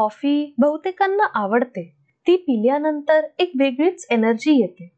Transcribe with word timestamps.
Coffee 0.00 0.54
बहुतेकांना 0.58 1.24
आवडते. 1.34 1.96
ती 2.26 2.36
पिल्यानंतर 2.36 3.20
एक 3.38 3.50
वेगळीच 3.58 4.06
एनर्जी 4.10 4.60
येते. 4.60 4.92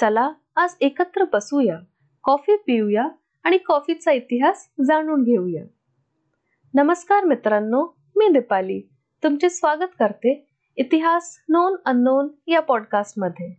चला 0.00 0.30
आज 0.56 0.74
एकत्र 0.80 1.24
बसूया. 1.32 1.78
कॉफी 2.24 2.56
पिऊया 2.56 3.08
आणि 3.44 3.58
कॉफीचा 3.58 4.12
इतिहास 4.12 4.68
जाणून 4.86 5.22
घेऊया. 5.22 5.64
नमस्कार 6.74 7.24
मित्रांनो 7.24 7.96
मी 8.16 8.28
दीपाली. 8.28 8.80
तुमचे 9.22 9.48
स्वागत 9.48 9.90
करते 9.98 10.46
इतिहास 10.76 11.44
नोन 11.48 11.76
अननोन 11.84 12.28
या 12.46 12.60
पॉडकास्टमध्ये. 12.60 13.52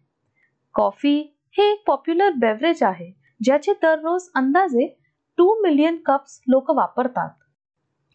कॉफी 0.73 1.35
हे 1.57 1.71
एक 1.71 1.83
पॉप्युलर 1.87 2.31
बेवरेज 2.31 2.83
आहे 2.83 3.11
ज्याचे 3.43 3.73
दररोज 3.73 4.29
अंदाजे 4.35 4.97
टू 5.37 5.61
मिलियन 5.61 5.97
कप्स 5.97 6.41
लोक 6.47 6.71
वापरतात. 6.71 7.29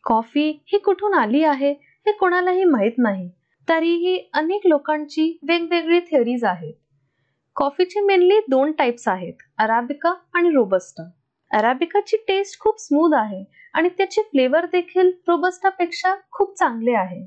कॉफी 0.04 0.62
ही 0.66 0.78
कुठून 0.78 1.14
आली 1.14 1.44
आहे? 1.44 1.87
हे 2.06 2.12
कोणालाही 2.12 2.64
माहीत 2.64 2.92
नाही. 2.98 3.28
तरीही 3.68 4.16
अनेक 4.34 4.66
लोकांची 4.66 5.38
वेगवेगळी 5.42 6.00
थिअरीज 6.00 6.44
आहेत. 6.44 6.74
कॉफीचे 7.56 8.00
मेनली 8.00 8.38
दोन 8.50 8.72
टाईप्स 8.72 9.08
आहेत 9.08 9.42
अराबिका 9.58 10.14
आणि 10.34 10.50
रोबस्टा 10.50 11.02
अराबिकाची 11.50 12.16
टेस्ट 12.16 12.58
खूप 12.60 12.80
स्मूथ 12.80 13.14
आहे 13.14 13.44
आणि 13.74 13.88
त्याचे 13.88 14.22
फ्लेवर 14.22 14.66
देखील 14.66 15.10
रोबस्टापेक्षा 15.28 16.14
खूप 16.30 16.58
चांगले 16.58 16.92
आहे. 16.92 17.26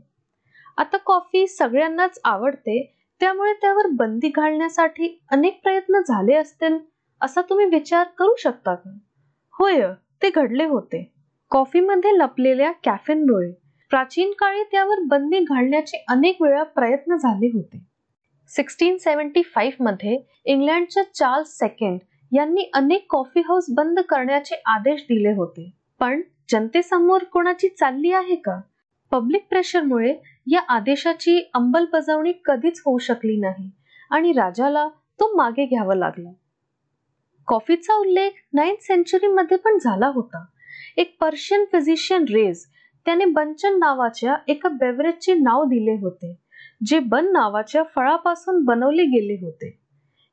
आता 0.77 0.97
कॉफी 0.97 1.47
सगळ्यांनाच 1.47 2.19
आवडते 2.23 2.81
त्यामुळे 3.21 3.53
त्यावर 3.53 3.87
बंदी 3.91 4.29
घालण्यासाठी 4.29 5.17
अनेक 5.31 5.59
प्रयत्न 5.63 5.99
झाले 5.99 6.35
असतील 6.35 6.77
असा 7.21 7.41
तुम्ही 7.41 7.65
विचार 7.65 8.07
करू 8.17 8.35
शकता 8.35 8.75
का? 8.75 8.97
होय 9.53 9.87
ते 10.21 10.29
घडले 10.29 10.65
होते. 10.65 11.11
कॉफीमध्ये 11.51 12.17
लपलेल्या 12.17 12.71
कॅफेनमुळे 12.71 13.60
प्राचीन 13.91 14.31
काळी 14.39 14.63
त्यावर 14.63 14.99
बंदी 14.99 15.39
घालण्याचे 15.39 16.05
अनेक 16.07 16.41
वेळा 16.41 16.63
प्रयत्न 16.63 17.15
झाले 17.15 17.47
होते. 17.47 17.81
सिक्स्टीन 18.47 18.97
सेव्हन्टी 18.97 19.41
फाईव्हमध्ये 19.41 20.19
इंग्लंडच्या 20.45 21.03
चार्ल्स 21.13 21.49
सेकंड 21.49 21.99
यांनी 22.31 22.69
अनेक 22.73 23.05
कॉफी 23.09 23.39
हाऊस 23.39 23.65
बंद 23.69 23.99
करण्याचे 23.99 24.61
आदेश 24.65 25.01
दिले 25.01 25.31
होते. 25.31 25.69
पण 25.99 26.21
जनतेसमोर 26.49 27.23
कोणाची 27.23 27.69
चालली 27.69 28.11
आहे 28.11 28.35
का? 28.35 28.59
पब्लिक 29.11 29.45
प्रेशरमुळे 29.49 30.15
या 30.47 30.59
आदेशाची 30.59 31.49
अंमलबजावणी 31.53 32.31
कधीच 32.45 32.81
होऊ 32.85 32.97
शकली 32.97 33.37
नाही 33.37 33.69
आणि 34.11 34.31
राजाला 34.31 34.87
तो 34.87 35.35
मागे 35.35 35.65
घ्यावा 35.65 35.95
लागला. 35.95 36.31
कॉफीचा 37.47 37.93
उल्लेख 37.93 38.31
नाईन्थ 38.53 38.79
सेंचुरीमध्ये 38.81 39.57
पण 39.57 39.77
झाला 39.77 40.07
होता. 40.07 40.45
एक 40.97 41.17
पर्शियन 41.19 41.65
फिजिशियन 41.71 42.23
रेज 42.23 42.65
त्याने 43.05 43.25
बंचन 43.25 43.79
नावाच्या 43.79 44.35
एका 44.47 44.69
बेवरेजचे 44.69 45.33
नाव 45.33 45.63
दिले 45.63 45.91
होते 45.91 46.35
जे 46.85 46.99
बन 46.99 47.31
नावाच्या 47.31 47.83
फळापासून 47.83 48.63
बनवले 48.63 49.03
गेले 49.03 49.33
होते. 49.33 49.79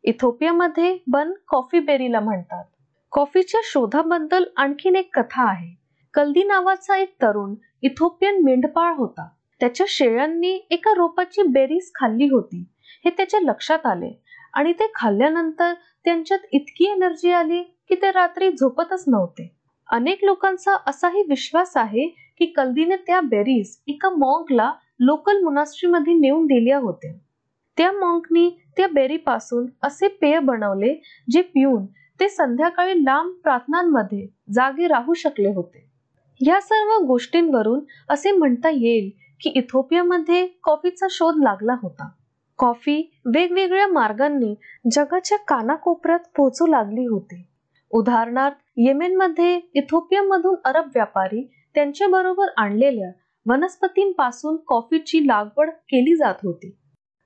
इथोपियामध्ये 0.04 0.98
बन 1.06 1.32
कॉफी 1.48 1.80
बेरीला 1.80 2.20
म्हणतात. 2.20 2.64
कॉफीच्या 3.12 3.60
शोधाबद्दल 3.64 4.44
आणखीन 4.56 4.96
एक 4.96 5.18
कथा 5.18 5.48
आहे. 5.50 5.74
कल्दी 6.14 6.42
नावाचा 6.42 6.96
एक 6.96 7.14
तरुण 7.22 7.54
इथोपियन 7.82 8.42
मेंढपाळ 8.44 8.94
होता. 8.94 9.28
त्याच्या 9.60 9.86
शेळ्यांनी 9.88 10.66
एका 10.70 10.94
रोपाची 10.94 11.42
बेरीज 11.42 11.90
खाल्ली 11.94 12.28
होती. 12.28 12.64
हे 13.04 13.10
त्याच्या 13.10 13.40
लक्षात 13.40 13.86
आले 13.86 14.22
आणि 14.54 14.72
ते 14.72 14.90
खाल्ल्यानंतर 14.94 15.72
त्यांच्यात 16.04 16.46
इतकी 16.52 16.90
एनर्जी 16.90 17.32
आली 17.32 17.62
की 17.62 17.94
ते 17.94 18.10
रात्री 18.10 18.50
झोपतच 18.52 19.04
नव्हते. 19.06 19.50
अनेक 19.88 20.24
लोकांचा 20.24 20.76
असाही 20.86 21.22
विश्वास 21.28 21.76
आहे 21.76 22.27
की 22.38 22.46
कल्दीने 22.46 22.96
त्या 22.96 23.20
बेरीज 23.20 23.76
एका 23.86 24.10
मॉंकला 24.10 24.72
लोकलमध्ये 25.00 26.14
नेऊन 26.14 26.46
दिल्या 26.46 26.78
होत्या. 26.78 27.12
त्या 27.76 27.90
मॉंकनी 27.92 28.50
त्या 28.76 28.86
बेरीपासून 28.88 29.66
असे 29.82 30.08
पेय 30.08 30.38
बनवले 30.38 30.94
जे 31.30 31.42
पिऊन 31.42 31.84
ते 32.20 32.28
संध्याकाळी 32.28 33.04
लांब 33.04 33.32
प्रार्थनांमध्ये 33.42 34.26
जागे 34.52 34.86
राहू 34.86 35.14
शकले 35.14 35.52
होते. 35.54 35.86
या 36.40 36.60
सर्व 36.60 37.04
गोष्टींवरून 37.04 37.80
असे 38.08 38.32
म्हणता 38.32 38.70
येईल 38.70 39.10
की 39.40 39.50
इथोपियामध्ये 39.50 40.46
कॉफीचा 40.62 41.06
शोध 41.10 41.42
लागला 41.42 41.76
होता. 41.82 42.08
कॉफी 42.58 43.10
वेगवेगळ्या 43.24 43.86
मार्गांनी 43.86 44.54
जगाच्या 44.90 45.38
कानाकोपऱ्यात 45.38 46.20
पोहोचू 46.36 46.66
लागली 46.66 47.06
होती. 47.06 47.44
उदाहरणार्थ 47.90 48.56
येमेनमध्ये 48.76 49.60
इथोपियामधून 49.74 50.54
अरब 50.64 50.88
व्यापारी 50.94 51.48
त्यांच्या 51.78 52.06
बरोबर 52.08 52.48
आणलेल्या 52.56 53.10
वनस्पतींपासून 53.46 54.56
कॉफीची 54.66 55.18
लागवड 55.26 55.68
केली 55.70 56.14
जात 56.16 56.34
होती. 56.42 56.70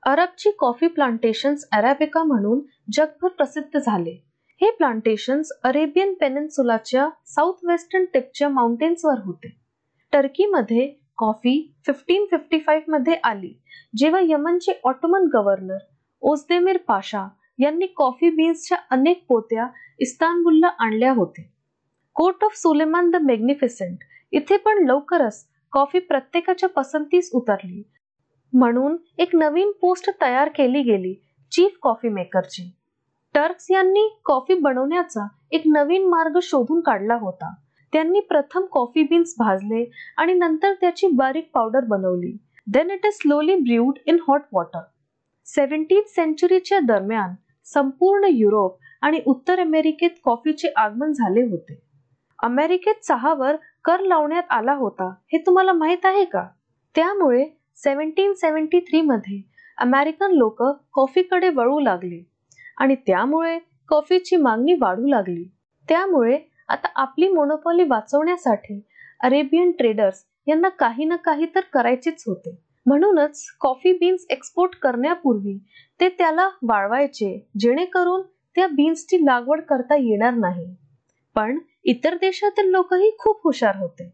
अरबची 0.03 0.51
कॉफी 0.51 0.87
प्लांटेशन्स 0.87 1.65
अरेबिका 1.73 2.23
म्हणून 2.23 2.61
जगभर 2.93 3.29
प्रसिद्ध 3.29 3.79
झाले. 3.79 4.11
हे 4.61 4.71
प्लांटेशन्स 4.71 5.53
अरेबियन 5.65 6.13
पेनिन्सुलाच्या 6.15 7.09
साऊथ 7.27 7.65
वेस्टर्न 7.65 8.05
टिपच्या 8.15 8.49
माउंटेन्सवर 8.49 9.21
होते. 9.25 9.55
टर्कीमध्ये 10.13 10.87
कॉफी 11.19 11.57
फिफ्टीन 11.87 12.27
फिफ्टी 12.31 12.59
फाईव्हमध्ये 12.59 13.15
आली 13.25 13.53
जेव्हा 13.97 14.21
यमनचे 14.25 14.81
ऑटोमन 14.85 15.29
गव्हर्नर 15.35 15.79
ओजदेमिर 16.23 16.77
पाशा 16.89 17.27
यांनी 17.59 17.87
कॉफी 17.97 18.31
बीन्सच्या 18.31 18.79
अनेक 18.91 19.25
पोत्या 19.29 19.67
इस्तानबुलला 20.01 20.77
आणल्या 20.79 21.13
होते 21.13 21.51
court 22.17 22.45
of 22.45 22.57
Suleiman 22.57 23.11
the 23.11 23.17
magnificent 23.23 24.05
इथे 24.33 24.57
पण 24.57 24.87
लवकरच 24.87 25.45
कॉफी 25.73 25.99
प्रत्येकाच्या 25.99 26.69
पसंतीस 26.69 27.31
उतरली. 27.35 27.83
म्हणून 28.53 28.97
एक 29.19 29.35
नवीन 29.35 29.71
पोस्ट 29.81 30.11
तयार 30.21 30.49
केली 30.49 30.83
गेली 30.83 31.15
चीफ 31.53 31.77
कॉफी 31.83 32.09
मेकरची. 32.09 32.71
टर्क्स 33.35 33.71
यांनी 33.71 34.09
कॉफी 34.25 34.55
बनवण्याचा 34.55 35.27
एक 35.51 35.63
नवीन 35.67 36.09
मार्ग 36.09 36.39
शोधून 36.43 36.81
काढला 36.81 37.15
होता. 37.15 37.53
त्यांनी 37.93 38.21
प्रथम 38.21 38.65
कॉफी 38.73 39.03
बीन्स 39.03 39.35
भाजले 39.39 39.85
आणि 40.17 40.35
नंतर 40.35 40.73
त्याची 40.73 41.07
बारीक 41.07 41.51
पावडर 41.55 41.85
बनवली. 41.85 42.37
Then 42.67 42.91
it 42.91 43.07
is 43.07 43.13
slowly 43.13 43.55
brewed 43.55 43.99
in 44.07 44.17
hot 44.29 44.43
water 44.53 44.81
seventeen 45.47 46.03
सेंचुरीच्या 46.07 46.79
दरम्यान 46.81 47.35
संपूर्ण 47.65 48.29
युरोप 48.31 48.79
आणि 49.03 49.21
उत्तर 49.27 49.61
अमेरिकेत 49.61 50.11
कॉफीचे 50.25 50.69
आगमन 50.77 51.13
झाले 51.13 51.43
होते. 51.43 51.81
अमेरिकेत 52.39 53.05
चहावर 53.05 53.57
कर 53.85 54.01
लावण्यात 54.01 54.43
आला 54.51 54.73
होता 54.73 55.09
हे 55.33 55.39
तुम्हाला 55.39 55.73
माहीत 55.73 56.05
आहे 56.07 56.25
का? 56.25 56.47
त्यामुळे 56.95 57.45
सेव्हन्टीन 57.77 58.33
सेव्हन्टी 58.33 58.81
थ्री 58.81 59.01
मध्ये 59.01 59.41
अमेरिकन 59.79 60.33
लोक 60.33 60.63
कॉफीकडे 60.93 61.49
वळू 61.49 61.79
लागले 61.81 62.23
आणि 62.77 62.95
त्यामुळे 63.07 63.59
कॉफीची 63.89 64.37
मागणी 64.37 64.75
वाढू 64.81 65.07
लागली. 65.07 65.45
त्यामुळे 65.89 66.39
आता 66.69 66.89
आपली 66.95 67.29
मोनोपॉली 67.29 67.85
वाचवण्यासाठी 67.85 68.81
अरेबियन 69.21 69.71
ट्रेडर्स 69.71 70.25
यांना 70.47 70.69
काही 70.69 71.05
ना 71.05 71.17
काही 71.17 71.47
तर 71.55 71.61
करायचेच 71.73 72.25
होते. 72.27 72.57
म्हणूनच 72.87 73.45
कॉफी 73.61 73.93
बीन्स 73.93 74.27
एक्सपोर्ट 74.31 74.75
करण्यापूर्वी 74.75 75.59
ते 76.01 76.09
त्याला 76.09 76.49
वाळवायचे 76.63 77.49
जेणेकरून 77.59 78.23
त्या 78.57 78.67
बीन्सची 78.67 79.25
लागवड 79.25 79.61
करता 79.61 79.97
येणार 79.97 80.35
नाही. 80.35 80.75
पण 81.37 81.59
इतर 81.85 82.15
देशातील 82.15 82.71
लोकही 82.71 83.11
खूप 83.19 83.41
हुशार 83.45 83.77
होते. 83.77 84.11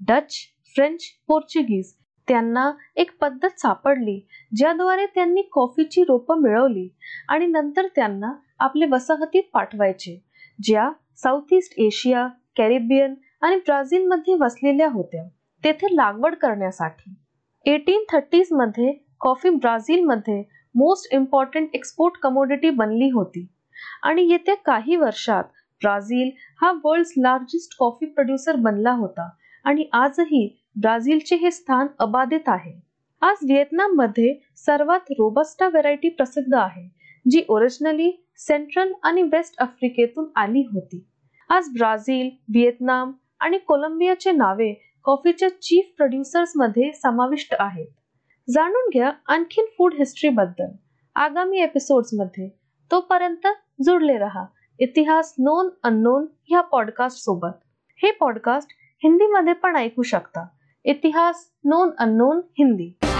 डच 0.00 0.34
फ्रेंच 0.76 1.04
पोर्चुगीज 1.28 1.92
त्यांना 2.28 2.70
एक 2.96 3.10
पद्धत 3.20 3.58
सापडली 3.58 4.20
ज्याद्वारे 4.56 5.06
त्यांनी 5.06 5.42
कॉफीची 5.52 6.02
रोपं 6.02 6.40
मिळवली 6.42 6.88
आणि 7.28 7.46
नंतर 7.46 7.86
त्यांना 7.96 8.32
आपले 8.60 8.86
वसाहतीत 8.86 9.42
पाठवायचे 9.52 10.18
ज्या 10.58 10.90
साऊथ 11.16 11.52
ईस्ट 11.54 11.78
एशिया 11.78 12.26
कॅरिबियन 12.56 13.14
आणि 13.42 13.56
ब्राझील 13.56 14.06
मध्ये 14.06 14.34
वसलेल्या 14.34 14.88
होत्या. 14.88 15.24
तेथे 15.64 15.94
लागवड 15.96 16.34
करण्यासाठी 16.34 17.14
एटीन 17.66 18.04
थर्टीजमध्ये 18.12 18.92
कॉफी 19.20 19.50
ब्राझील 19.50 20.04
मध्ये 20.04 20.42
मोस्ट 20.74 21.12
इम्पॉर्टंट 21.14 21.74
एक्सपोर्ट 21.74 22.16
कमोडिटी 22.22 22.70
बनली 22.70 23.08
होती 23.10 23.46
आणि 24.02 24.22
येत्या 24.30 24.54
काही 24.56 24.96
वर्षात 24.96 25.44
ब्राझील 25.82 26.30
हा 26.60 26.72
वर्ल्ड 26.84 27.06
लार्जेस्ट 27.18 27.76
कॉफी 27.78 28.06
प्रोड्युसर 28.06 28.56
बनला 28.56 28.92
होता 28.92 29.28
आणि 29.64 29.84
आजही 29.92 30.48
ब्राझीलचे 30.76 31.36
हे 31.36 31.50
स्थान 31.50 31.86
अबाधित 31.98 32.48
आहे. 32.48 32.72
आज 33.22 33.36
व्हिएतनाममध्ये 33.42 34.34
सर्वात 34.56 35.10
रोबस्टा 35.10 35.68
व्हेरायटी 35.68 36.08
प्रसिद्ध 36.08 36.54
आहे 36.54 36.88
जी 37.30 37.42
ओरिजिनली 37.48 38.10
सेंट्रल 38.36 38.92
आणि 39.02 39.22
वेस्ट 39.22 39.60
आफ्रिकेतून 39.62 40.26
आली 40.36 40.62
होती. 40.72 41.04
आज 41.50 41.68
ब्राझील 41.68 42.30
व्हिएतनाम 42.48 43.12
आणि 43.40 43.58
कोलंबियाचे 43.58 44.32
नावे 44.32 44.72
कॉफीच्या 45.04 45.48
चीफ 45.48 45.92
प्रोड्युसर्समध्ये 45.96 46.90
समाविष्ट 46.92 47.54
आहेत. 47.58 47.86
जाणून 48.48 48.88
घ्या 48.92 49.10
आणखीन 49.26 49.66
फूड 49.78 49.94
हिस्ट्री 49.94 50.30
बद्दल. 50.30 50.72
आगामी 51.16 51.60
एपिसोड्समध्ये 51.60 52.48
तोपर्यंत 52.90 53.46
जुडले 53.84 54.18
रहा. 54.18 54.44
इतिहास 54.82 55.34
नोन 55.38 55.68
अननोन 55.84 56.26
ह्या 56.50 56.60
पॉडकास्ट 56.60 57.18
सोबत. 57.18 57.52
हे 57.96 58.10
पॉडकास्ट 58.10 58.68
हिंदीमध्ये 59.04 59.52
पण 59.52 59.76
ऐकू 59.76 60.02
शकता. 60.02 60.46
इतिहास 60.84 61.50
नोन 61.64 61.90
अननोन 61.98 62.40
हिंदी. 62.58 63.11